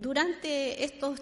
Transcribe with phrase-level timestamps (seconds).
[0.00, 1.20] Durante estos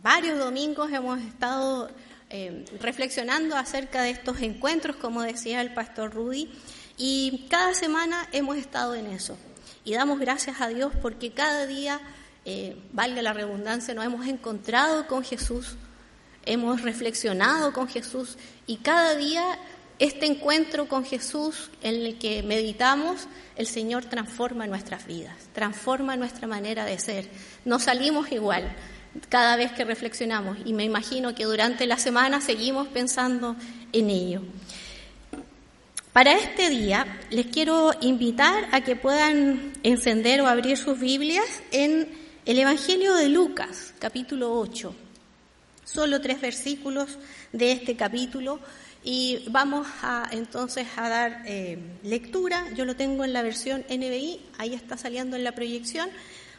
[0.00, 1.90] varios domingos hemos estado
[2.30, 6.48] eh, reflexionando acerca de estos encuentros, como decía el pastor Rudy,
[6.96, 9.36] y cada semana hemos estado en eso.
[9.82, 12.00] Y damos gracias a Dios porque cada día,
[12.44, 15.74] eh, valga la redundancia, nos hemos encontrado con Jesús,
[16.44, 18.38] hemos reflexionado con Jesús
[18.68, 19.58] y cada día
[19.98, 26.46] este encuentro con Jesús en el que meditamos, el Señor transforma nuestras vidas, transforma nuestra
[26.46, 27.28] manera de ser.
[27.64, 28.74] No salimos igual
[29.30, 33.56] cada vez que reflexionamos y me imagino que durante la semana seguimos pensando
[33.92, 34.42] en ello.
[36.12, 42.08] Para este día les quiero invitar a que puedan encender o abrir sus Biblias en
[42.44, 44.94] el Evangelio de Lucas, capítulo 8.
[45.84, 47.18] Solo tres versículos
[47.52, 48.60] de este capítulo
[49.08, 52.66] y vamos a entonces a dar eh, lectura.
[52.74, 56.10] Yo lo tengo en la versión NBI, ahí está saliendo en la proyección.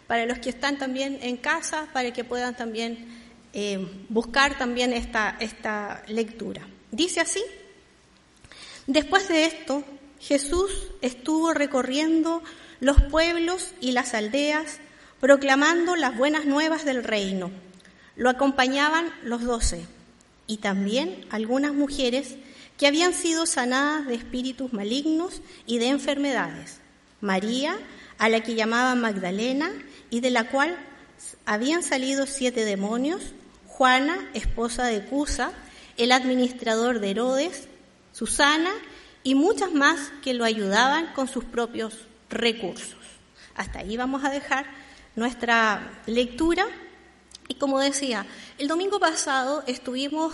[0.07, 3.05] Para los que están también en casa, para que puedan también
[3.51, 6.65] eh, buscar también esta, esta lectura.
[6.89, 7.43] Dice así,
[8.87, 9.83] después de esto,
[10.21, 12.41] Jesús estuvo recorriendo
[12.79, 14.79] los pueblos y las aldeas,
[15.19, 17.51] proclamando las buenas nuevas del reino.
[18.15, 19.96] Lo acompañaban los doce
[20.47, 22.35] y también algunas mujeres
[22.77, 26.79] que habían sido sanadas de espíritus malignos y de enfermedades.
[27.21, 27.77] María,
[28.17, 29.71] a la que llamaban Magdalena
[30.09, 30.77] y de la cual
[31.45, 33.33] habían salido siete demonios,
[33.67, 35.51] Juana, esposa de Cusa,
[35.97, 37.67] el administrador de Herodes,
[38.13, 38.71] Susana
[39.23, 41.93] y muchas más que lo ayudaban con sus propios
[42.29, 42.97] recursos.
[43.55, 44.65] Hasta ahí vamos a dejar
[45.15, 46.65] nuestra lectura
[47.47, 48.25] y como decía,
[48.57, 50.33] el domingo pasado estuvimos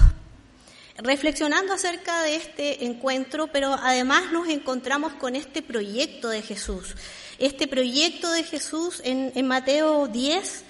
[0.98, 6.96] reflexionando acerca de este encuentro, pero además nos encontramos con este proyecto de Jesús.
[7.40, 10.64] Este proyecto de Jesús en, Mateo 10,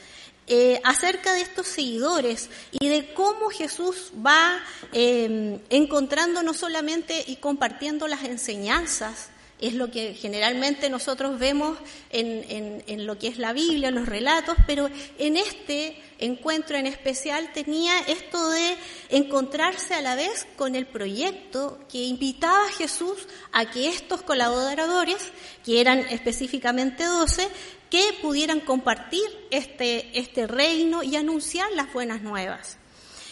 [0.47, 4.61] eh, acerca de estos seguidores y de cómo Jesús va
[4.91, 9.29] eh, encontrando no solamente y compartiendo las enseñanzas
[9.63, 11.77] es lo que generalmente nosotros vemos
[12.09, 17.97] en, lo que es la Biblia, los relatos, pero en este encuentro en especial tenía
[18.01, 18.75] esto de
[19.09, 25.31] encontrarse a la vez con el proyecto que invitaba a Jesús a que estos colaboradores,
[25.65, 27.47] que eran específicamente doce,
[27.89, 32.77] que pudieran compartir este, este reino y anunciar las buenas nuevas.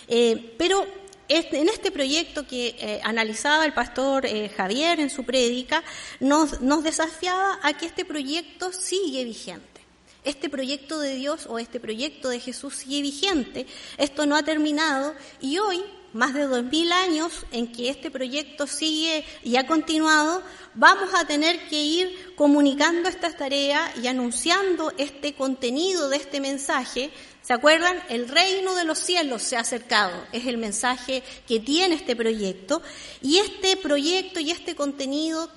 [0.08, 0.86] Eh, pero
[1.32, 5.82] en este proyecto que eh, analizaba el pastor eh, Javier en su prédica,
[6.20, 9.82] nos, nos desafiaba a que este proyecto sigue vigente.
[10.26, 13.66] Este proyecto de Dios o este proyecto de Jesús sigue vigente.
[13.98, 15.82] Esto no ha terminado y hoy
[16.14, 20.44] más de dos mil años en que este proyecto sigue y ha continuado,
[20.74, 27.12] vamos a tener que ir comunicando esta tarea y anunciando este contenido de este mensaje.
[27.52, 28.02] ¿Se acuerdan?
[28.08, 30.26] El reino de los cielos se ha acercado.
[30.32, 32.82] Es el mensaje que tiene este proyecto.
[33.22, 35.50] Y este proyecto y este contenido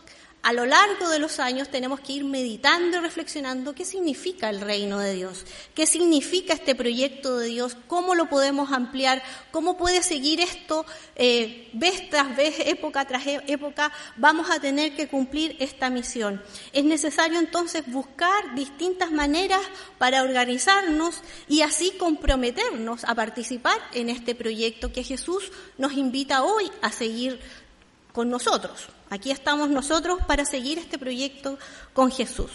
[0.44, 4.60] a lo largo de los años tenemos que ir meditando y reflexionando qué significa el
[4.60, 10.02] reino de Dios, qué significa este proyecto de Dios, cómo lo podemos ampliar, cómo puede
[10.02, 10.84] seguir esto
[11.16, 16.42] eh, vez tras vez, época tras e-, época, vamos a tener que cumplir esta misión.
[16.74, 19.62] Es necesario entonces buscar distintas maneras
[19.96, 26.70] para organizarnos y así comprometernos a participar en este proyecto que Jesús nos invita hoy
[26.82, 27.40] a seguir
[28.14, 28.86] con nosotros.
[29.10, 31.58] Aquí estamos nosotros para seguir este proyecto
[31.92, 32.50] con Jesús.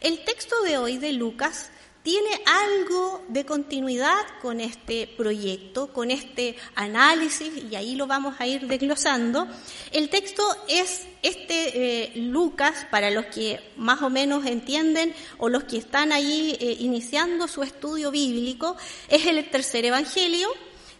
[0.00, 1.72] El texto de hoy de Lucas
[2.04, 8.46] tiene algo de continuidad con este proyecto, con este análisis, y ahí lo vamos a
[8.46, 9.48] ir desglosando.
[9.90, 15.64] El texto es este eh, Lucas, para los que más o menos entienden o los
[15.64, 18.76] que están ahí eh, iniciando su estudio bíblico,
[19.08, 20.48] es el tercer evangelio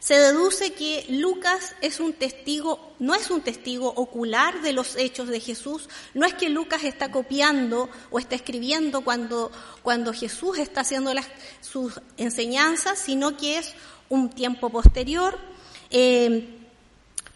[0.00, 5.28] se deduce que Lucas es un testigo, no es un testigo ocular de los hechos
[5.28, 9.52] de Jesús, no es que Lucas está copiando o está escribiendo cuando,
[9.82, 11.28] cuando Jesús está haciendo las,
[11.60, 13.74] sus enseñanzas, sino que es
[14.08, 15.38] un tiempo posterior.
[15.90, 16.48] Eh,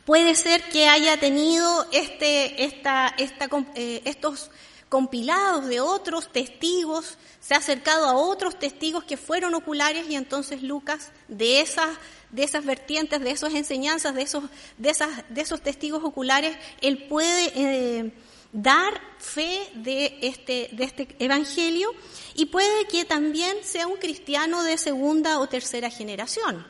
[0.06, 4.50] puede ser que haya tenido este, esta, esta, eh, estos
[4.88, 10.62] compilados de otros testigos, se ha acercado a otros testigos que fueron oculares y entonces
[10.62, 11.98] Lucas de esas
[12.34, 14.42] de esas vertientes, de esas enseñanzas, de esos,
[14.76, 18.12] de esas, de esos testigos oculares, él puede eh,
[18.52, 21.90] dar fe de este, de este evangelio
[22.34, 26.66] y puede que también sea un cristiano de segunda o tercera generación.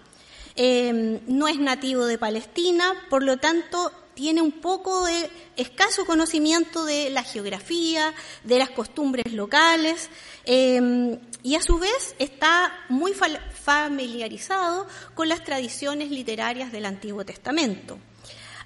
[0.56, 6.84] Eh, no es nativo de Palestina, por lo tanto tiene un poco de escaso conocimiento
[6.84, 8.14] de la geografía,
[8.44, 10.10] de las costumbres locales,
[10.44, 17.98] eh, y a su vez está muy familiarizado con las tradiciones literarias del Antiguo Testamento.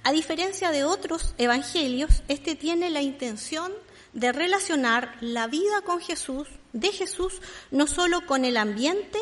[0.03, 3.73] A diferencia de otros evangelios, este tiene la intención
[4.13, 7.41] de relacionar la vida con Jesús, de Jesús,
[7.71, 9.19] no solo con el ambiente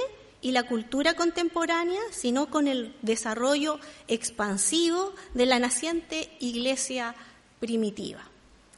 [0.48, 7.16] y la cultura contemporánea, sino con el desarrollo expansivo de la naciente iglesia
[7.60, 8.22] primitiva.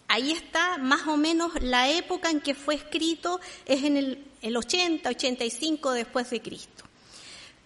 [0.07, 4.57] Ahí está más o menos la época en que fue escrito, es en el, el
[4.57, 6.85] 80, 85 después de Cristo.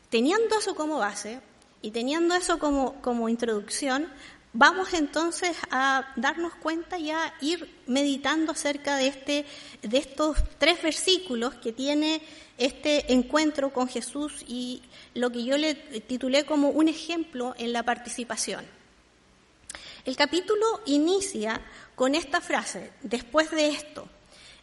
[0.10, 1.40] Teniendo eso como base
[1.82, 4.10] y teniendo eso como, como introducción,
[4.54, 9.46] vamos entonces a darnos cuenta y a ir meditando acerca de, este,
[9.82, 12.22] de estos tres versículos que tiene
[12.58, 14.84] este encuentro con Jesús y
[15.16, 18.64] lo que yo le titulé como un ejemplo en la participación.
[20.06, 21.62] El capítulo inicia
[21.96, 24.08] con esta frase, después de esto.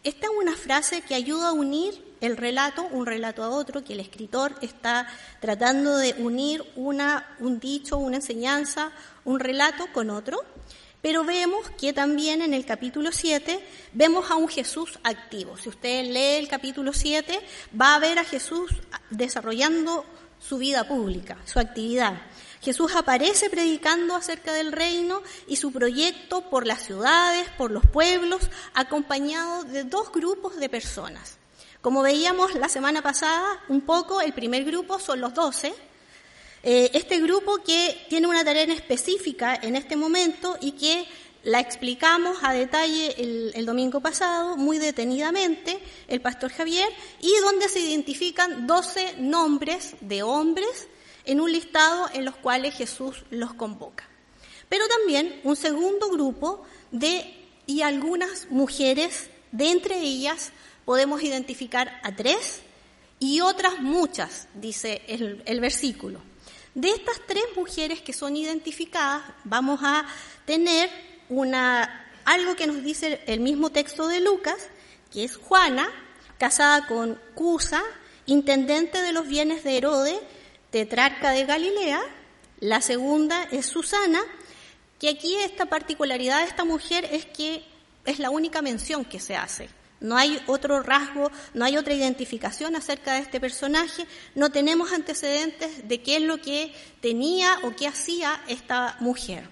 [0.03, 3.93] Esta es una frase que ayuda a unir el relato, un relato a otro, que
[3.93, 5.07] el escritor está
[5.39, 8.91] tratando de unir una, un dicho, una enseñanza,
[9.25, 10.39] un relato con otro,
[11.03, 13.59] pero vemos que también en el capítulo 7
[13.93, 15.57] vemos a un Jesús activo.
[15.57, 17.39] Si usted lee el capítulo 7,
[17.79, 18.71] va a ver a Jesús
[19.11, 20.05] desarrollando
[20.39, 22.21] su vida pública, su actividad.
[22.61, 28.49] Jesús aparece predicando acerca del reino y su proyecto por las ciudades, por los pueblos,
[28.75, 31.37] acompañado de dos grupos de personas.
[31.81, 35.73] Como veíamos la semana pasada, un poco, el primer grupo son los doce.
[36.61, 41.07] Eh, este grupo que tiene una tarea específica en este momento y que
[41.43, 46.87] la explicamos a detalle el, el, domingo pasado, muy detenidamente, el pastor Javier,
[47.19, 50.87] y donde se identifican doce nombres de hombres
[51.25, 54.07] en un listado en los cuales Jesús los convoca.
[54.69, 60.51] Pero también un segundo grupo de y algunas mujeres, de entre ellas
[60.85, 62.61] podemos identificar a tres
[63.19, 66.19] y otras muchas, dice el, el versículo.
[66.73, 70.05] De estas tres mujeres que son identificadas, vamos a
[70.45, 70.89] tener
[71.29, 74.69] una, algo que nos dice el mismo texto de Lucas,
[75.11, 75.89] que es Juana,
[76.37, 77.83] casada con Cusa,
[78.25, 80.19] intendente de los bienes de Herodes,
[80.71, 82.01] tetrarca de Galilea.
[82.59, 84.21] La segunda es Susana,
[84.99, 87.63] que aquí esta particularidad de esta mujer es que
[88.05, 89.69] es la única mención que se hace.
[89.99, 95.87] No hay otro rasgo, no hay otra identificación acerca de este personaje, no tenemos antecedentes
[95.87, 99.47] de qué es lo que tenía o qué hacía esta mujer.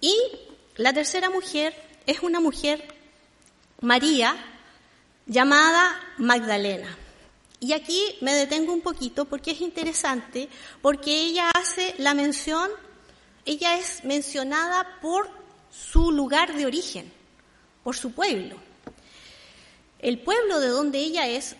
[0.00, 0.16] Y
[0.76, 1.74] la tercera mujer
[2.06, 2.82] es una mujer,
[3.82, 4.34] María,
[5.26, 6.96] llamada Magdalena.
[7.60, 10.48] Y aquí me detengo un poquito porque es interesante,
[10.80, 12.70] porque ella hace la mención,
[13.44, 15.30] ella es mencionada por
[15.70, 17.12] su lugar de origen,
[17.84, 18.56] por su pueblo.
[19.98, 21.56] El pueblo de donde ella es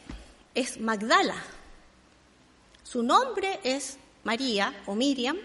[0.55, 1.37] es Magdala.
[2.83, 5.37] Su nombre es María o Miriam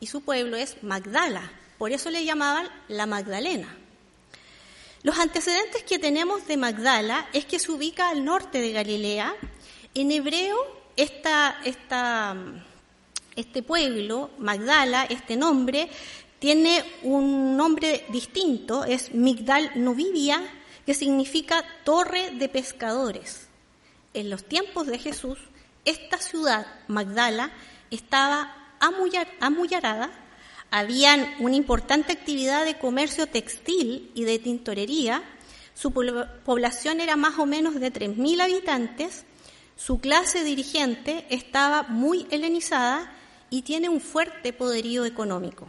[0.00, 1.50] y su pueblo es Magdala.
[1.78, 3.76] Por eso le llamaban la Magdalena.
[5.02, 9.34] Los antecedentes que tenemos de Magdala es que se ubica al norte de Galilea.
[9.94, 10.56] En hebreo,
[10.96, 12.34] esta, esta,
[13.36, 15.90] este pueblo, Magdala, este nombre,
[16.38, 20.42] tiene un nombre distinto, es Migdal Novivia,
[20.86, 23.48] que significa torre de pescadores.
[24.14, 25.38] En los tiempos de Jesús,
[25.84, 27.52] esta ciudad, Magdala,
[27.90, 28.74] estaba
[29.40, 30.10] amullarada,
[30.70, 35.22] habían una importante actividad de comercio textil y de tintorería,
[35.74, 39.26] su población era más o menos de 3.000 habitantes,
[39.76, 43.12] su clase dirigente estaba muy helenizada
[43.50, 45.66] y tiene un fuerte poderío económico.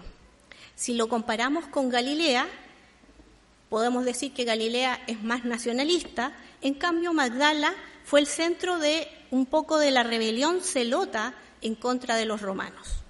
[0.76, 2.48] Si lo comparamos con Galilea,
[3.70, 7.74] podemos decir que Galilea es más nacionalista, en cambio Magdala
[8.06, 13.04] fue el centro de un poco de la rebelión celota en contra de los romanos.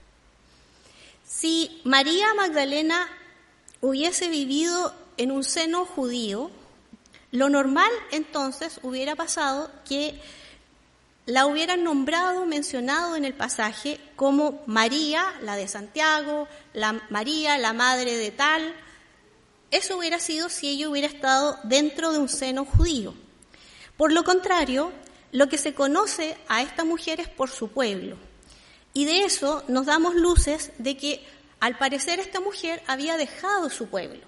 [1.26, 3.10] Si María Magdalena
[3.82, 6.50] hubiese vivido en un seno judío,
[7.32, 10.22] lo normal entonces hubiera pasado que
[11.25, 17.74] la hubieran nombrado, mencionado en el pasaje como María, la de Santiago, la María, la
[17.74, 18.74] madre de tal,
[19.72, 23.15] Eso hubiera sido si ella hubiera estado dentro de un seno judío.
[23.98, 24.92] Por lo contrario,
[25.32, 28.18] lo que se conoce a esta mujer es por su pueblo.
[28.94, 31.25] Y de eso nos damos luces de que
[31.60, 34.22] al parecer esta mujer había dejado su pueblo,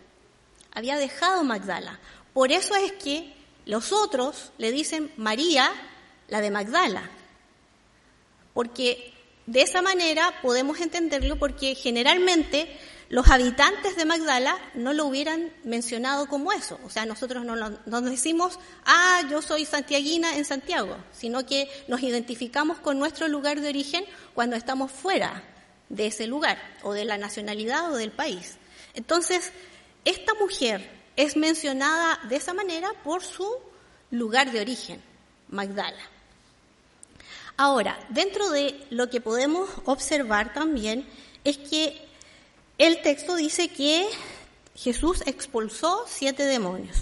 [0.71, 1.99] había dejado Magdala.
[2.33, 3.31] Por eso es que
[3.65, 5.71] los otros le dicen María,
[6.27, 7.09] la de Magdala.
[8.53, 9.13] Porque
[9.45, 12.67] de esa manera podemos entenderlo porque generalmente
[13.09, 16.79] los habitantes de Magdala no lo hubieran mencionado como eso.
[16.83, 22.01] O sea, nosotros no, nos decimos, ah, yo soy santiaguina en Santiago, sino que nos
[22.01, 25.43] identificamos con nuestro lugar de origen cuando estamos fuera
[25.89, 28.57] de ese lugar, o de la nacionalidad o del país.
[28.95, 29.51] Entonces,
[30.03, 33.47] esta mujer es mencionada de esa manera por su
[34.09, 35.01] lugar de origen,
[35.47, 36.14] Magdala.
[37.57, 41.07] Ahora, dentro de lo que podemos observar también
[41.43, 42.01] es que
[42.77, 44.07] el texto dice que
[44.75, 46.97] Jesús expulsó siete demonios.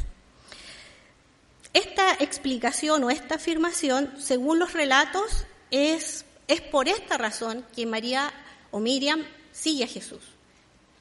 [1.74, 8.32] Esta explicación o esta afirmación, según los relatos, es, es por esta razón que María
[8.70, 10.22] o Miriam sigue a Jesús.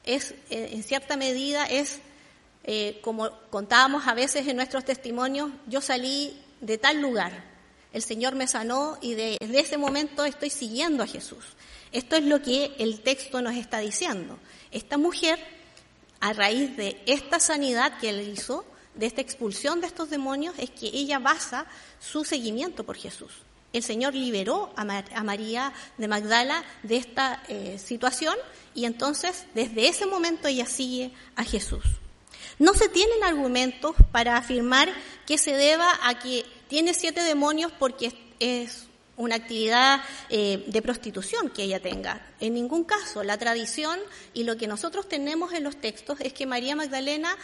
[0.03, 1.99] Es, eh, en cierta medida, es
[2.63, 7.52] eh, como contábamos a veces en nuestros testimonios, yo salí de tal lugar,
[7.93, 11.45] el Señor me sanó y desde ese momento estoy siguiendo a Jesús.
[11.91, 14.39] Esto es lo que el texto nos está diciendo.
[14.71, 15.39] Esta mujer,
[16.19, 20.71] a raíz de esta sanidad que él hizo, de esta expulsión de estos demonios, es
[20.71, 21.67] que ella basa
[21.99, 23.31] su seguimiento por Jesús.
[23.73, 24.85] El Señor liberó a,
[25.23, 28.35] María de Magdala de esta eh, situación
[28.75, 31.83] y entonces desde ese momento ella sigue a Jesús.
[32.59, 34.89] No se tienen argumentos para afirmar
[35.25, 41.49] que se deba a que tiene siete demonios porque es una actividad eh, de prostitución
[41.49, 42.25] que ella tenga.
[42.39, 43.99] En ningún caso, la tradición
[44.33, 47.37] y lo que nosotros tenemos en los textos es que María Magdalena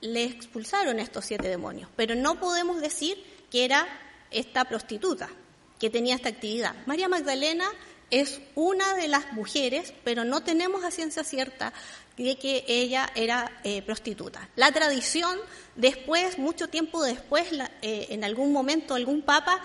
[0.00, 3.86] le expulsaron estos siete demonios, pero no podemos decir que era
[4.30, 5.28] esta prostituta
[5.78, 6.74] que tenía esta actividad.
[6.86, 7.66] María Magdalena
[8.12, 11.72] es una de las mujeres, pero no tenemos a ciencia cierta
[12.18, 14.50] de que ella era eh, prostituta.
[14.54, 15.38] La tradición,
[15.76, 17.48] después, mucho tiempo después,
[17.80, 19.58] eh, en algún momento, algún papa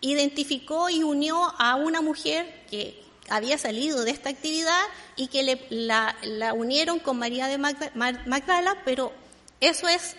[0.00, 4.82] identificó y unió a una mujer que había salido de esta actividad
[5.16, 6.16] y que la,
[6.54, 9.12] unieron con María de Magdala, pero
[9.60, 10.16] eso es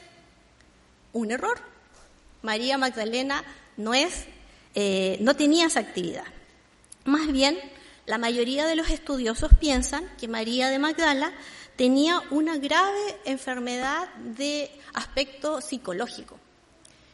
[1.12, 1.60] un error.
[2.44, 3.44] María Magdalena
[3.77, 4.25] no es,
[4.75, 6.25] eh, no tenía esa actividad.
[7.05, 7.60] Más bien,
[8.05, 11.33] la mayoría de los estudiosos piensan que María de Magdala
[11.75, 16.38] tenía una grave enfermedad de aspecto psicológico.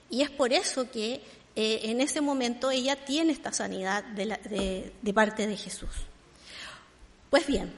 [0.09, 1.21] Y es por eso que
[1.55, 5.89] eh, en ese momento ella tiene esta sanidad de, de parte de Jesús.
[7.29, 7.71] Pues bien,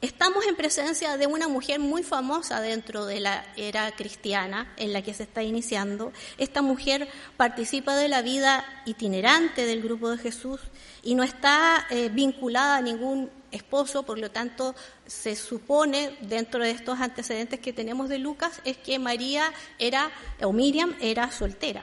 [0.00, 5.02] Estamos en presencia de una mujer muy famosa dentro de la era cristiana en la
[5.02, 6.12] que se está iniciando.
[6.36, 10.60] Esta mujer participa de la vida itinerante del grupo de Jesús
[11.02, 14.76] y no está eh, vinculada a ningún esposo, por lo tanto
[15.08, 20.12] se supone dentro de estos antecedentes que tenemos de Lucas es que María era
[20.42, 21.82] o Miriam era soltera.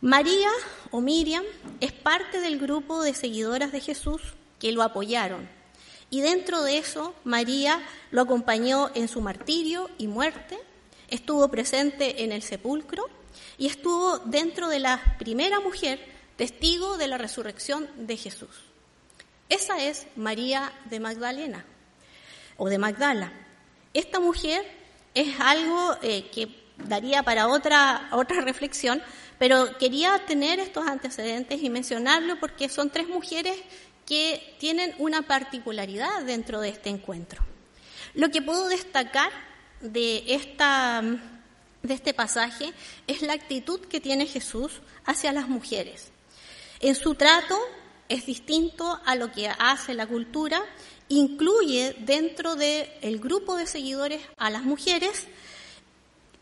[0.00, 0.48] María
[0.90, 1.44] o Miriam
[1.80, 4.22] es parte del grupo de seguidoras de Jesús
[4.58, 5.55] que lo apoyaron
[6.10, 10.58] y dentro de eso, María lo acompañó en su martirio y muerte,
[11.08, 13.04] estuvo presente en el sepulcro
[13.58, 16.00] y estuvo dentro de la primera mujer
[16.36, 18.50] testigo de la resurrección de Jesús.
[19.48, 21.64] Esa es María de Magdalena
[22.56, 23.32] o de Magdala.
[23.94, 24.64] Esta mujer
[25.14, 26.48] es algo eh, que
[26.78, 29.02] daría para otra, otra reflexión,
[29.38, 33.56] pero quería tener estos antecedentes y mencionarlo porque son tres mujeres
[34.06, 37.44] que tienen una particularidad dentro de este encuentro.
[38.14, 39.30] Lo que puedo destacar
[39.80, 41.02] de, esta,
[41.82, 42.72] de este pasaje
[43.06, 46.10] es la actitud que tiene Jesús hacia las mujeres.
[46.80, 47.58] En su trato
[48.08, 50.62] es distinto a lo que hace la cultura,
[51.08, 55.26] incluye dentro del grupo de seguidores a las mujeres,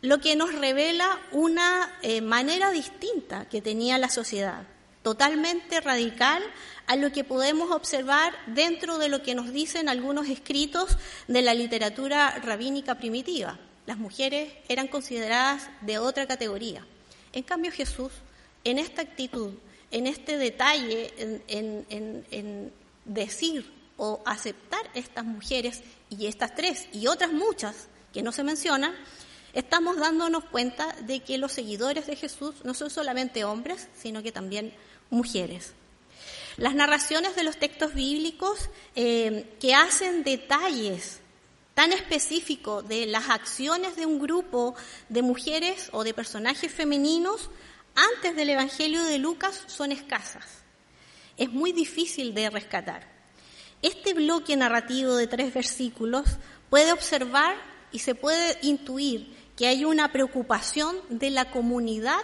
[0.01, 4.67] lo que nos revela una eh, manera distinta que tenía la sociedad,
[5.05, 6.43] totalmente radical
[6.87, 10.97] a lo que podemos observar dentro de lo que nos dicen algunos escritos
[11.29, 13.59] de la literatura rabínica primitiva.
[13.87, 16.87] Las mujeres eran consideradas de otra categoría.
[17.35, 18.13] En cambio Jesús,
[18.65, 19.53] en esta actitud,
[19.91, 21.13] en este detalle,
[21.49, 22.73] en,
[23.05, 28.95] decir o aceptar estas mujeres y estas tres y otras muchas que no se mencionan,
[29.53, 34.33] estamos dándonos cuenta de que los seguidores de Jesús no son solamente hombres, sino que
[34.33, 34.73] también
[35.11, 35.73] mujeres.
[36.57, 41.21] Las narraciones de los textos bíblicos eh, que hacen detalles
[41.75, 44.75] tan específico de las acciones de un grupo
[45.09, 47.51] de mujeres o de personajes femeninos
[47.95, 50.63] antes del Evangelio de Lucas son escasas.
[51.37, 53.09] Es muy difícil de rescatar.
[53.83, 56.25] Este bloque narrativo de tres versículos
[56.71, 57.57] puede observar
[57.93, 62.21] y se puede intuir que hay una preocupación de la comunidad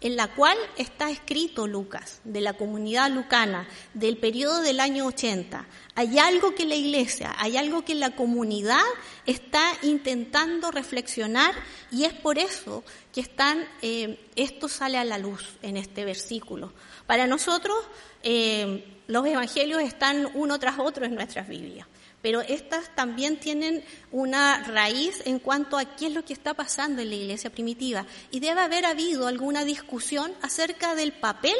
[0.00, 5.66] en la cual está escrito Lucas, de la comunidad lucana, del periodo del año 80.
[5.94, 8.84] Hay algo que la iglesia, hay algo que la comunidad
[9.26, 11.54] está intentando reflexionar
[11.90, 16.72] y es por eso que están, eh, esto sale a la luz en este versículo.
[17.06, 17.76] Para nosotros,
[18.22, 21.88] eh, los evangelios están uno tras otro en nuestras Biblias
[22.22, 27.00] pero estas también tienen una raíz en cuanto a qué es lo que está pasando
[27.00, 28.06] en la iglesia primitiva.
[28.30, 31.56] Y debe haber habido alguna discusión acerca del papel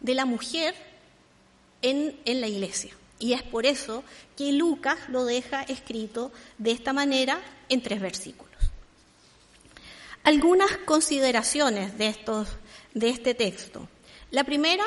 [0.00, 0.74] de la mujer
[1.82, 2.92] en, en la iglesia.
[3.18, 4.02] Y es por eso
[4.36, 8.46] que Lucas lo deja escrito de esta manera en tres versículos.
[10.24, 12.48] Algunas consideraciones de, estos,
[12.94, 13.88] de este texto.
[14.32, 14.84] La primera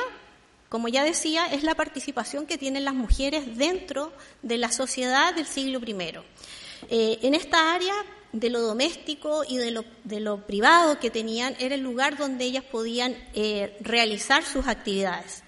[0.70, 5.48] como ya decía, es la participación que tienen las mujeres dentro de la sociedad del
[5.48, 6.20] siglo I.
[6.90, 7.94] Eh, en esta área
[8.32, 9.72] de lo doméstico y de
[10.20, 15.44] lo, privado que tenían era el lugar donde ellas podían eh, realizar sus actividades.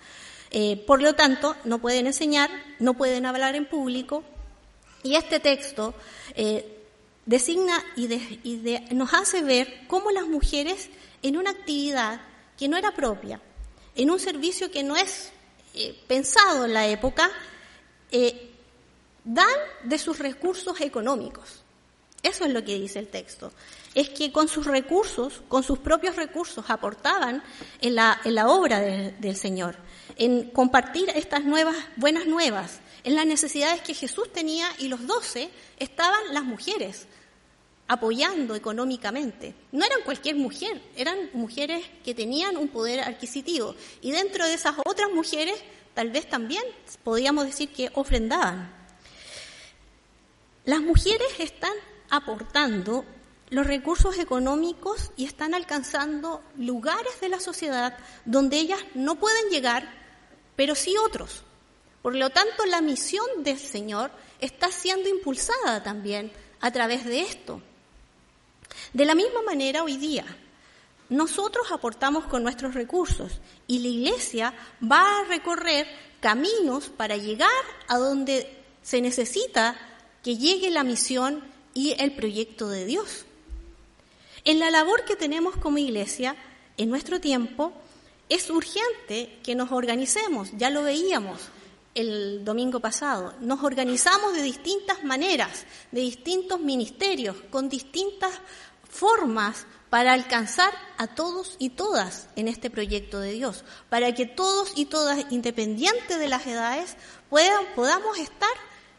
[0.50, 2.50] Eh, por lo tanto, no pueden enseñar,
[2.80, 4.24] no pueden hablar en público
[5.04, 5.94] y este texto
[7.25, 8.08] designa y,
[8.92, 10.90] nos hace ver cómo las mujeres
[11.22, 12.22] en una actividad
[12.58, 13.40] que no era propia,
[13.96, 15.32] en un servicio que no es
[15.74, 17.30] eh, pensado en la época,
[18.12, 18.50] eh,
[19.24, 19.48] dan
[19.84, 21.64] de sus recursos económicos.
[22.24, 23.52] Eso es lo que dice el texto.
[23.96, 27.44] Es que con sus recursos, con sus propios recursos, aportaban
[27.82, 29.76] en la, en la obra del Señor,
[30.18, 35.50] en compartir estas nuevas, buenas nuevas, en las necesidades que Jesús tenía y los doce
[35.80, 37.08] estaban las mujeres
[37.92, 39.54] apoyando económicamente.
[39.74, 43.76] No eran cualquier mujer, eran mujeres que tenían un poder adquisitivo.
[44.00, 45.62] Y dentro de esas otras mujeres,
[45.94, 46.64] tal vez también
[47.04, 48.74] podríamos decir que ofrendaban.
[50.64, 51.74] Las mujeres están
[52.10, 53.04] aportando
[53.50, 59.94] los recursos económicos y están alcanzando lugares de la sociedad donde ellas no pueden llegar,
[60.56, 61.44] pero sí otros.
[62.01, 67.62] Por lo tanto, la misión del Señor está siendo impulsada también a través de esto.
[68.94, 70.25] De la misma manera, hoy día,
[71.08, 75.88] nosotros aportamos con nuestros recursos y la Iglesia va a recorrer
[76.20, 77.50] caminos para llegar
[77.88, 79.77] a donde se necesita
[80.24, 81.42] que llegue la misión
[81.74, 83.25] y el proyecto de Dios.
[84.44, 86.36] En la labor que tenemos como Iglesia,
[86.77, 87.72] en nuestro tiempo,
[88.27, 91.40] es urgente que nos organicemos, ya lo veíamos,
[91.94, 93.34] el domingo pasado.
[93.42, 98.32] Nos organizamos de distintas maneras, de distintos ministerios, con distintas
[98.92, 104.74] formas para alcanzar a todos y todas en este proyecto de Dios, para que todos
[104.75, 106.96] y todas, independientes de las edades,
[107.30, 108.50] puedan, podamos estar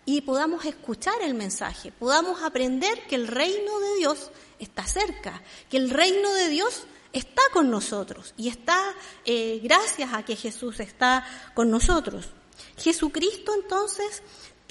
[0.05, 5.77] y podamos escuchar el mensaje, podamos aprender que el reino de Dios está cerca, que
[5.77, 8.79] el reino de Dios está con nosotros y está
[9.25, 12.31] eh, gracias a que Jesús está con nosotros.
[12.77, 14.23] Jesucristo entonces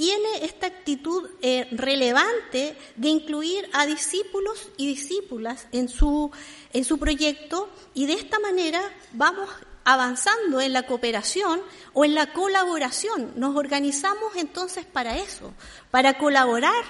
[0.01, 6.31] tiene esta actitud eh, relevante de incluir a discípulos y discípulas en su,
[6.73, 8.81] en su proyecto y de esta manera
[9.13, 9.47] vamos
[9.83, 11.61] avanzando en la cooperación
[11.93, 13.33] o en la colaboración.
[13.35, 15.53] Nos organizamos entonces para eso,
[15.91, 16.83] para colaborar,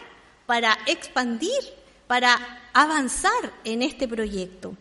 [0.46, 1.60] para expandir,
[2.08, 4.74] para avanzar en este proyecto.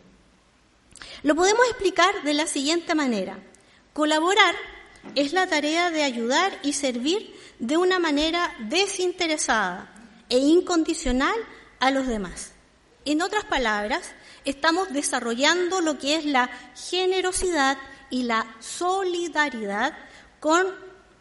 [1.23, 3.39] Lo podemos explicar de la siguiente manera.
[3.91, 4.55] Colaborar
[5.15, 9.93] es la tarea de ayudar y servir de una manera desinteresada
[10.29, 11.35] e incondicional
[11.79, 12.53] a los demás.
[13.05, 14.13] En otras palabras,
[14.45, 16.49] estamos desarrollando lo que es la
[16.89, 17.77] generosidad
[18.09, 19.95] y la solidaridad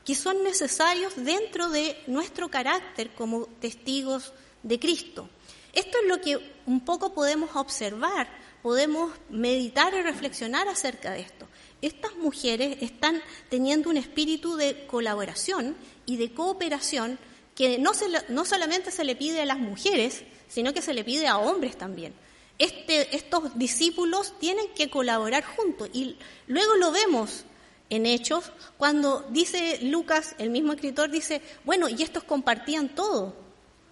[0.02, 5.28] que son necesarios dentro de nuestro carácter como testigos de Cristo.
[5.74, 8.28] Esto es lo que un poco podemos observar,
[8.62, 11.49] podemos meditar y reflexionar acerca de esto
[11.82, 17.18] estas mujeres están teniendo un espíritu de colaboración y de cooperación
[17.54, 17.92] que no,
[18.28, 21.76] no solamente se le pide a las mujeres, sino que se le pide a hombres
[21.76, 22.14] también.
[22.58, 26.16] Este, estos discípulos tienen que colaborar juntos y
[26.46, 27.44] luego lo vemos
[27.88, 33.34] en Hechos cuando dice Lucas, el mismo escritor, dice, bueno, y estos compartían todo.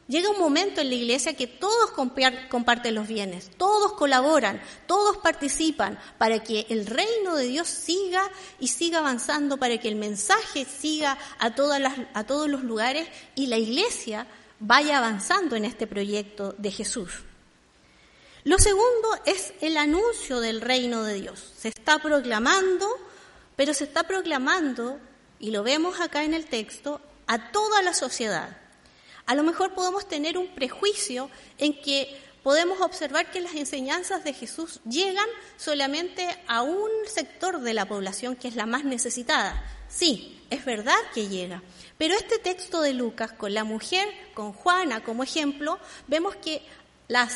[0.08, 5.98] Llega un momento en la iglesia que todos comparten los bienes, todos colaboran, todos participan
[6.16, 8.22] para que el reino de Dios siga
[8.58, 13.06] y siga avanzando, para que el mensaje siga a, todas las, a todos los lugares
[13.34, 14.26] y la iglesia
[14.60, 17.10] vaya avanzando en este proyecto de Jesús.
[18.44, 21.52] Lo segundo es el anuncio del reino de Dios.
[21.58, 22.88] Se está proclamando,
[23.56, 24.98] pero se está proclamando,
[25.38, 28.56] y lo vemos acá en el texto, a toda la sociedad.
[29.28, 34.32] A lo mejor podemos tener un prejuicio en que podemos observar que las enseñanzas de
[34.32, 39.62] Jesús llegan solamente a un sector de la población que es la más necesitada.
[39.86, 41.62] Sí, es verdad que llega.
[41.98, 46.62] Pero este texto de Lucas, con la mujer, con Juana como ejemplo, vemos que
[47.08, 47.28] la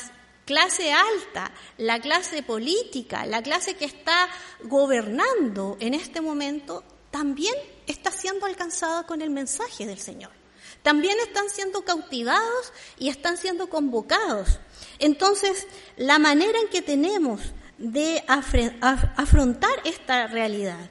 [0.47, 4.31] clase alta, la clase política, la clase que está
[4.63, 7.55] gobernando en este momento, también
[7.87, 10.42] está siendo alcanzada con el mensaje del Señor
[10.83, 14.59] también están siendo cautivados y están siendo convocados.
[14.99, 15.67] Entonces,
[15.97, 17.41] la manera en que tenemos
[17.79, 20.91] de afrontar esta realidad,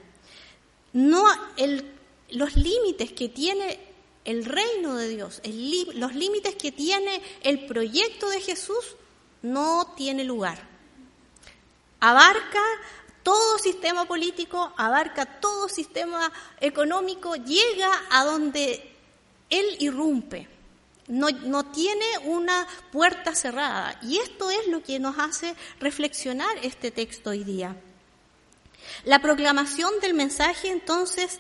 [0.94, 1.26] no
[2.30, 3.80] los límites que tiene
[4.24, 5.42] el reino de Dios,
[5.96, 8.96] los límites que tiene el proyecto de Jesús,
[9.42, 10.70] no tiene lugar.
[12.00, 12.62] Abarca
[13.24, 18.91] todo sistema político, abarca todo sistema económico, llega a donde
[19.52, 20.48] él irrumpe,
[21.08, 24.00] no, no, tiene una puerta cerrada.
[24.02, 27.76] Y esto es lo que nos hace reflexionar este texto hoy día.
[29.04, 31.40] La proclamación del mensaje, entonces,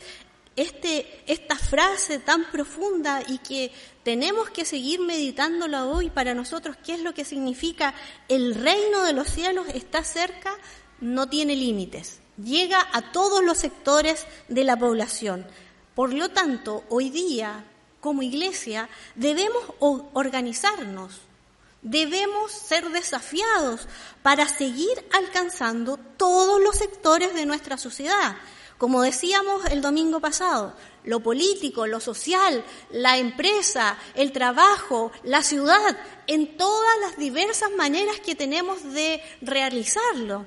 [0.56, 3.71] este, esta frase tan profunda y que
[4.04, 7.93] tenemos que seguir meditándola hoy para nosotros, qué es lo que significa
[8.28, 10.54] el reino de los cielos está cerca,
[11.00, 15.47] no tiene límites, llega a todos los sectores de la población.
[15.95, 17.65] Por lo tanto, hoy día
[18.02, 21.22] como iglesia debemos organizarnos,
[21.82, 23.88] debemos ser desafiados
[24.22, 28.36] para seguir alcanzando todos los sectores de nuestra sociedad.
[28.78, 35.98] Como decíamos el domingo pasado, lo político, lo social, la empresa, el trabajo, la ciudad,
[36.26, 40.46] en todas las diversas maneras que tenemos de realizarlo.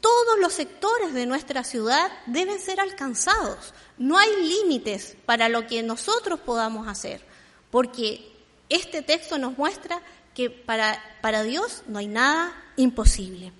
[0.00, 3.74] Todos los sectores de nuestra ciudad deben ser alcanzados.
[3.98, 7.20] No hay límites para lo que nosotros podamos hacer,
[7.70, 8.32] porque
[8.68, 10.00] este texto nos muestra
[10.34, 13.52] que para, para Dios no hay nada imposible.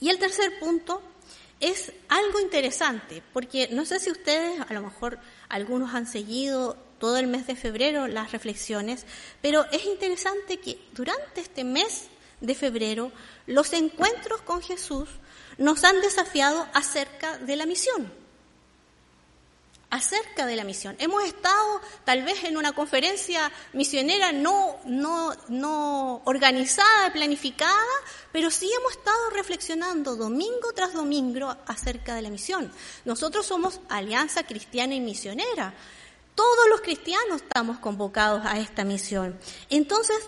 [0.00, 1.00] Y el tercer punto
[1.60, 7.16] es algo interesante, porque no sé si ustedes, a lo mejor algunos han seguido todo
[7.18, 9.04] el mes de febrero las reflexiones,
[9.40, 12.08] pero es interesante que durante este mes
[12.40, 13.12] de febrero
[13.46, 15.08] los encuentros con Jesús
[15.58, 18.24] nos han desafiado acerca de la misión
[19.94, 20.96] acerca de la misión.
[20.98, 27.70] Hemos estado tal vez en una conferencia misionera no, no, no organizada, planificada,
[28.32, 32.72] pero sí hemos estado reflexionando domingo tras domingo acerca de la misión.
[33.04, 35.72] Nosotros somos Alianza Cristiana y Misionera.
[36.34, 39.38] Todos los cristianos estamos convocados a esta misión.
[39.70, 40.18] Entonces,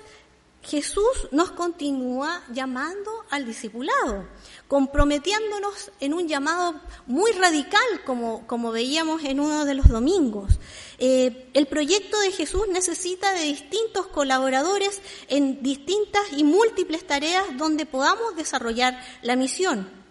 [0.66, 4.26] Jesús nos continúa llamando al discipulado,
[4.66, 10.58] comprometiéndonos en un llamado muy radical, como, como veíamos en uno de los domingos.
[10.98, 17.86] Eh, el proyecto de Jesús necesita de distintos colaboradores en distintas y múltiples tareas donde
[17.86, 20.05] podamos desarrollar la misión.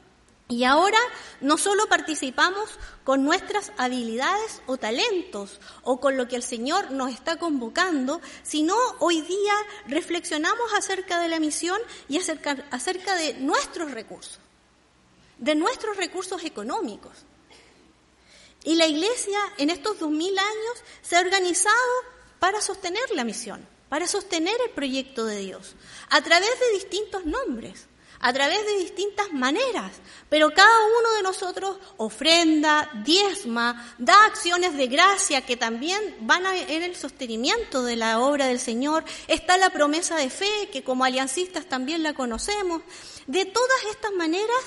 [0.47, 0.99] Y ahora
[1.41, 2.69] no solo participamos
[3.03, 8.75] con nuestras habilidades o talentos o con lo que el Señor nos está convocando, sino
[8.99, 9.53] hoy día
[9.87, 14.39] reflexionamos acerca de la misión y acerca, de nuestros recursos,
[15.39, 17.25] de nuestros recursos económicos.
[18.63, 21.75] Y la Iglesia en estos dos mil años se ha organizado
[22.37, 25.75] para sostener la misión, para sostener el proyecto de Dios,
[26.11, 27.87] a través de distintos nombres
[28.19, 29.91] a través de distintas maneras,
[30.29, 36.57] pero cada uno de nosotros ofrenda, diezma, da acciones de gracia que también van a,
[36.57, 39.05] en el sostenimiento de la obra del Señor.
[39.27, 42.81] Está la promesa de fe, que como aliancistas también la conocemos.
[43.27, 44.59] De todas estas maneras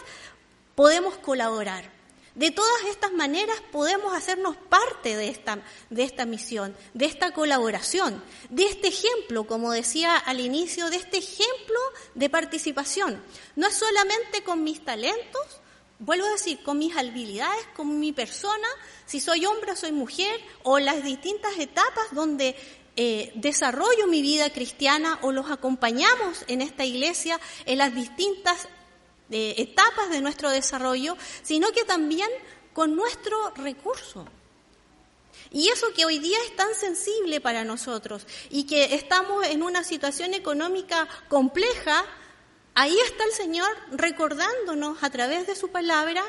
[0.74, 1.97] podemos colaborar.
[2.38, 5.58] De todas estas maneras podemos hacernos parte de esta,
[5.90, 11.18] de esta misión, de esta colaboración, de este ejemplo, como decía al inicio, de este
[11.18, 11.80] ejemplo
[12.14, 13.20] de participación.
[13.56, 15.42] No es solamente con mis talentos,
[15.98, 18.68] vuelvo a decir, con mis habilidades, con mi persona,
[19.04, 22.54] si soy hombre o soy mujer, o las distintas etapas donde
[22.94, 28.68] eh, desarrollo mi vida cristiana o los acompañamos en esta iglesia en las distintas
[29.30, 32.28] etapas de nuestro desarrollo, sino que también
[32.72, 34.26] con nuestro recurso.
[35.50, 39.82] Y eso que hoy día es tan sensible para nosotros y que estamos en una
[39.84, 42.04] situación económica compleja,
[42.74, 46.22] ahí está el Señor recordándonos a través de su palabra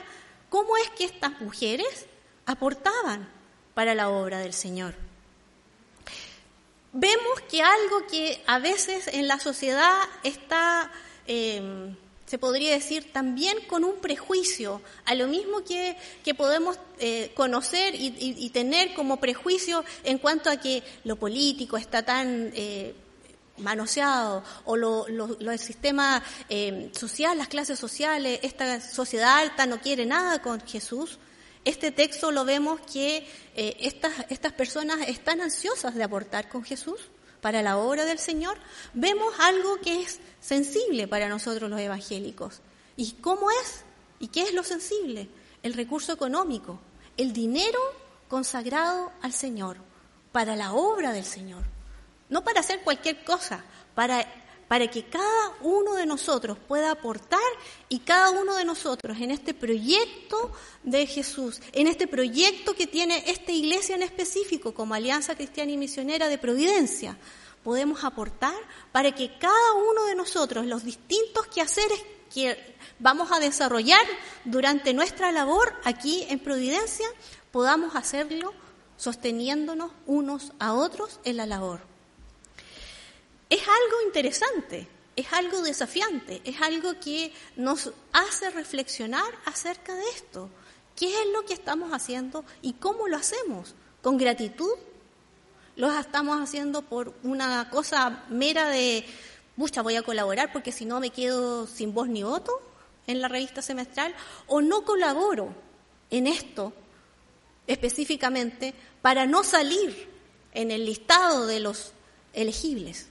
[0.49, 2.05] cómo es que estas mujeres
[2.45, 3.29] aportaban
[3.73, 4.95] para la obra del Señor.
[6.91, 10.91] vemos que algo que a veces en la sociedad está,
[11.27, 11.95] em,
[12.29, 15.97] se podría decir, también con un prejuicio, a lo mismo que,
[16.35, 22.51] podemos eh, conocer y, tener como prejuicio en cuanto a que lo político está tan...
[22.53, 22.93] Eh,
[23.57, 30.05] manoseado o lo, el sistema em, social, las clases sociales, esta sociedad alta no quiere
[30.05, 31.19] nada con Jesús,
[31.65, 37.09] este texto lo vemos que eh, estas, estas personas están ansiosas de aportar con Jesús
[37.41, 38.57] para la obra del Señor.
[38.93, 42.61] Vemos algo que es sensible para nosotros los evangélicos.
[42.95, 43.83] ¿Y cómo es?
[44.19, 45.29] ¿Y qué es lo sensible?
[45.63, 46.79] El recurso económico,
[47.17, 47.79] el dinero
[48.27, 49.77] consagrado al Señor,
[50.31, 51.63] para la obra del Señor.
[52.29, 53.63] No para hacer cualquier cosa,
[53.95, 54.25] para
[54.69, 57.39] para que cada uno de nosotros pueda aportar
[57.89, 60.51] y cada uno de nosotros en este proyecto
[60.83, 65.77] de Jesús, en este proyecto que tiene esta iglesia en específico como Alianza Cristiana y
[65.77, 67.17] Misionera de Providencia,
[67.63, 68.53] podemos aportar
[68.91, 74.05] para que cada uno de nosotros, los distintos quehaceres que vamos a desarrollar
[74.45, 77.07] durante nuestra labor aquí en Providencia,
[77.51, 78.53] podamos hacerlo
[78.97, 81.88] sosteniéndonos unos a otros en la labor
[83.49, 90.49] es algo interesante, es algo desafiante, es algo que nos hace reflexionar acerca de esto.
[90.95, 93.73] ¿Qué es lo que estamos haciendo y cómo lo hacemos?
[94.01, 94.73] ¿Con gratitud?
[95.75, 99.05] ¿Lo estamos haciendo por una cosa mera de,
[99.55, 102.61] bucha, voy a colaborar porque si no me quedo sin voz ni voto
[103.07, 104.13] en la revista semestral?
[104.47, 105.55] ¿O no colaboro
[106.11, 106.71] en esto
[107.65, 110.07] específicamente para no salir
[110.53, 111.93] en el listado de los
[112.33, 113.08] elegibles?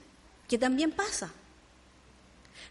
[0.49, 1.31] Que también pasa.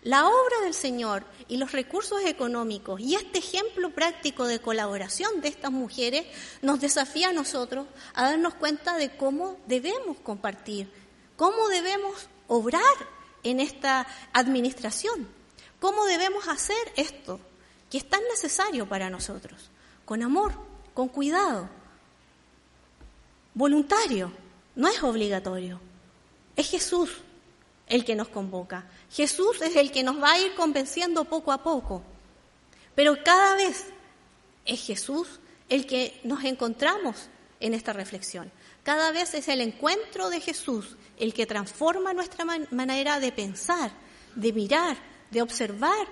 [0.03, 5.49] La obra del Señor y los recursos económicos y este ejemplo práctico de colaboración de
[5.49, 6.27] estas mujeres
[6.61, 10.91] nos desafía a nosotros a darnos cuenta de cómo debemos compartir,
[11.37, 12.83] cómo debemos obrar
[13.43, 15.27] en esta administración,
[15.81, 17.41] cómo debemos hacer esto
[17.91, 19.71] que es tan necesario para nosotros,
[20.05, 20.53] con amor,
[20.95, 21.69] con cuidado,
[23.55, 24.33] voluntario,
[24.77, 25.81] no es obligatorio,
[26.55, 27.11] es Jesús
[27.88, 28.87] el que nos convoca.
[29.11, 32.03] Jesús es el que nos va a ir convenciendo poco a poco.
[32.94, 33.87] Pero cada vez
[34.64, 37.29] es Jesús el que nos encontramos
[37.61, 38.51] en esta reflexión.
[38.83, 43.90] Cada vez es el encuentro de Jesús el que transforma nuestra manera de pensar,
[44.35, 44.96] de mirar,
[45.31, 46.07] de observar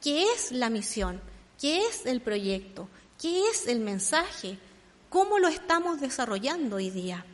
[0.00, 1.20] qué es la misión,
[1.60, 2.88] qué es el proyecto,
[3.20, 4.58] qué es el mensaje,
[5.08, 7.24] cómo lo estamos desarrollando hoy día.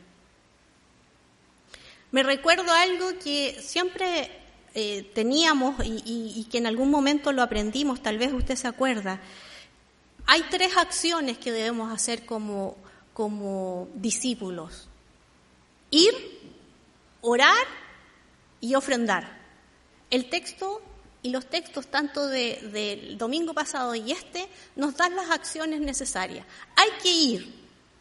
[2.11, 4.31] Me recuerdo algo que siempre
[4.73, 9.21] eh, teníamos y, que en algún momento lo aprendimos, tal vez usted se acuerda.
[10.25, 12.77] Hay tres acciones que debemos hacer como,
[13.13, 14.87] como discípulos.
[15.91, 16.13] Ir,
[17.21, 17.65] orar
[18.61, 19.37] y ofrendar.
[20.09, 20.81] El texto
[21.21, 26.45] y los textos tanto del domingo pasado y este nos dan las acciones necesarias.
[26.75, 27.53] Hay que ir,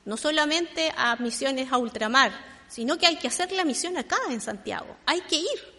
[0.05, 4.41] no solamente a misiones a ultramar, sino que hay que hacer la misión acá en
[4.41, 4.97] Santiago.
[5.07, 5.79] Hay que ir.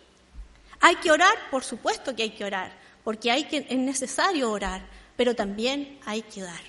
[0.82, 2.71] Hay que orar, por supuesto que hay que orar,
[3.04, 4.86] porque hay que, es necesario orar,
[5.17, 6.62] pero también hay que dar.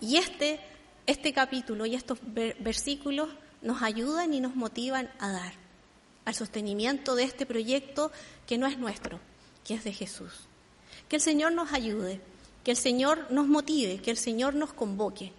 [0.00, 0.60] Y este,
[1.06, 3.30] este capítulo y estos versículos
[3.62, 5.52] nos ayudan y nos motivan a dar,
[6.26, 8.12] al sostenimiento de este proyecto
[8.46, 9.18] que no es nuestro,
[9.64, 10.32] que es de Jesús.
[11.08, 12.20] Que el Señor nos ayude,
[12.64, 15.32] que el Señor nos motive, que el Señor nos convoque.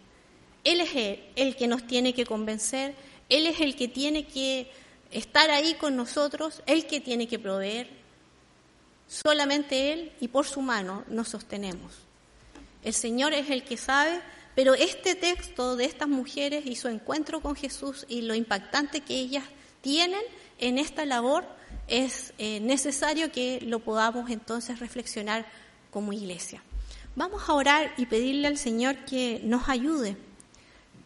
[0.63, 2.95] Él es Él el que nos tiene que convencer
[3.29, 4.71] él es el que tiene que
[5.11, 7.89] estar ahí con nosotros, el que tiene que proveer.
[9.07, 11.93] Solamente Él y por su mano nos sostenemos.
[12.83, 14.21] El Señor es el que sabe,
[14.55, 19.15] pero este texto de estas mujeres y su encuentro con Jesús y lo impactante que
[19.15, 19.43] ellas
[19.81, 20.21] tienen
[20.59, 21.45] en esta labor
[21.87, 25.45] es eh, necesario que lo podamos entonces reflexionar
[25.91, 26.61] como iglesia.
[27.15, 30.17] Vamos a orar y pedirle al Señor que nos ayude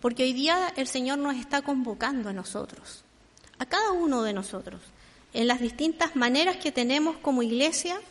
[0.01, 3.03] porque hoy día el Señor nos está convocando a nosotros,
[3.59, 4.81] a cada uno de nosotros,
[5.33, 8.01] en las distintas maneras que tenemos como iglesia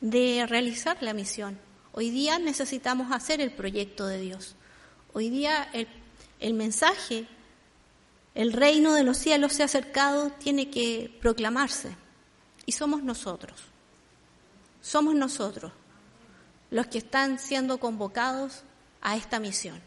[0.00, 1.58] de realizar la misión.
[1.92, 4.56] Hoy día necesitamos hacer el proyecto de Dios.
[5.14, 5.70] Hoy día
[6.40, 7.26] el, mensaje,
[8.34, 11.96] el reino de los cielos se ha acercado, tiene que proclamarse.
[12.66, 13.60] Y somos nosotros.
[14.82, 15.72] Somos nosotros
[16.70, 18.64] los que están siendo convocados
[19.00, 19.80] a esta misión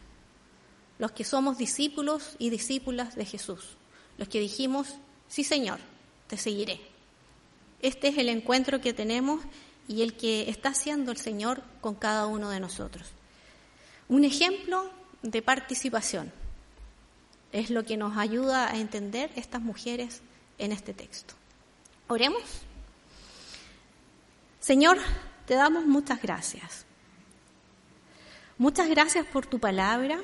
[1.00, 3.78] los que somos discípulos y discípulas de Jesús,
[4.18, 4.96] los que dijimos,
[5.28, 5.80] sí Señor,
[6.26, 6.78] te seguiré.
[7.80, 9.40] Este es el encuentro que tenemos
[9.88, 13.08] y el que está haciendo el Señor con cada uno de nosotros.
[14.10, 14.90] Un ejemplo
[15.22, 16.30] de participación
[17.50, 20.20] es lo que nos ayuda a entender estas mujeres
[20.58, 21.32] en este texto.
[22.08, 22.42] Oremos.
[24.60, 24.98] Señor,
[25.46, 26.84] te damos muchas gracias.
[28.58, 30.20] Muchas gracias por tu palabra,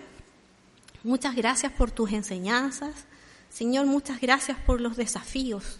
[1.06, 3.06] muchas gracias por tus enseñanzas.
[3.48, 5.78] Señor, muchas gracias por los desafíos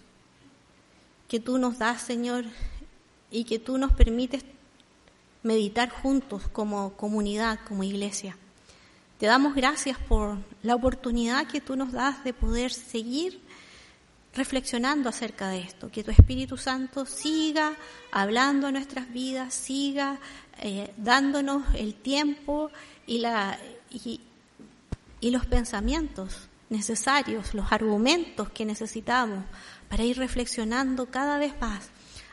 [1.29, 2.45] que tú nos das, Señor,
[3.31, 4.45] y que tú nos permites
[5.43, 8.37] meditar juntos como comunidad, como iglesia.
[9.19, 13.41] Te damos gracias por la oportunidad que tú nos das de poder seguir
[14.35, 17.75] reflexionando acerca de esto, que tu Espíritu Santo siga
[18.13, 20.21] hablando a nuestras vidas, siga
[20.59, 22.71] eh, dándonos el tiempo
[23.07, 23.59] y, la,
[23.91, 24.21] y,
[25.27, 29.45] y los pensamientos necesarios, los argumentos que necesitamos
[29.89, 31.89] para ir reflexionando cada vez más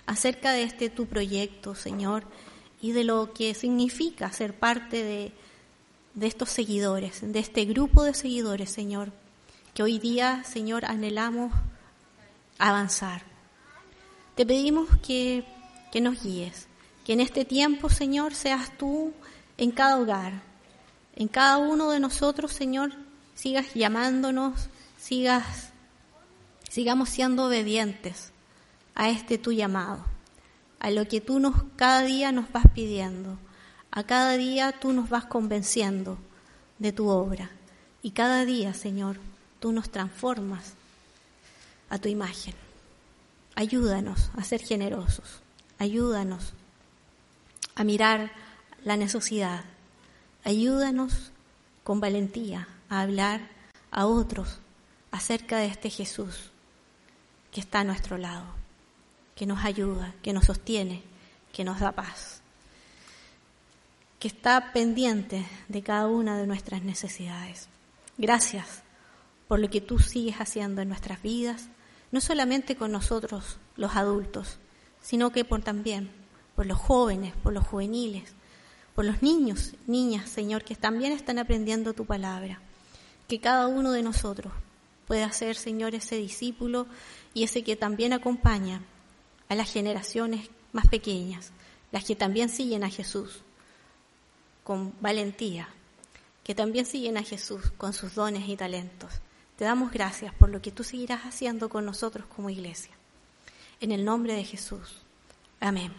[0.05, 2.23] acerca de este tu proyecto, Señor,
[2.81, 5.31] y de lo que significa ser parte de,
[6.13, 9.11] de estos seguidores, de este grupo de seguidores, Señor,
[9.73, 11.51] que hoy día, Señor, anhelamos
[12.59, 13.23] avanzar.
[14.35, 15.45] Te pedimos que,
[15.91, 16.67] que nos guíes,
[17.05, 19.13] que en este tiempo, Señor, seas tú
[19.57, 20.52] en cada hogar,
[21.15, 22.91] en cada uno de nosotros, Señor,
[23.35, 25.69] sigas llamándonos, sigas,
[26.69, 28.31] sigamos siendo obedientes
[28.95, 30.03] a este tu llamado,
[30.79, 33.37] a lo que tú nos cada día nos vas pidiendo,
[33.91, 36.17] a cada día tú nos vas convenciendo
[36.79, 37.49] de tu obra.
[38.01, 39.17] Y cada día, Señor,
[39.59, 40.73] tú nos transformas
[41.89, 42.53] a tu imagen.
[43.55, 45.41] Ayúdanos a ser generosos,
[45.77, 46.53] ayúdanos
[47.75, 48.31] a mirar
[48.83, 49.63] la necesidad,
[50.43, 51.31] ayúdanos
[51.83, 53.49] con valentía a hablar
[53.91, 54.59] a otros
[55.11, 56.51] acerca de este Jesús
[57.51, 58.45] que está a nuestro lado,
[59.35, 61.03] que nos ayuda, que nos sostiene,
[61.51, 62.41] que nos da paz,
[64.19, 67.67] que está pendiente de cada una de nuestras necesidades.
[68.17, 68.81] Gracias
[69.47, 71.67] por lo que tú sigues haciendo en nuestras vidas
[72.13, 74.59] no solamente con nosotros los adultos,
[75.01, 76.11] sino que por también
[76.55, 78.33] por los jóvenes, por los juveniles,
[78.95, 82.59] por los niños, niñas, Señor, que también están aprendiendo tu palabra.
[83.27, 84.53] Que cada uno de nosotros
[85.07, 86.87] pueda ser, Señor, ese discípulo
[87.33, 88.81] y ese que también acompaña
[89.49, 91.51] a las generaciones más pequeñas,
[91.91, 93.41] las que también siguen a Jesús
[94.63, 95.69] con valentía,
[96.43, 99.13] que también siguen a Jesús con sus dones y talentos.
[99.57, 102.93] Te damos gracias por lo que tú seguirás haciendo con nosotros como iglesia.
[103.79, 105.01] En el nombre de Jesús.
[105.59, 105.93] Amén.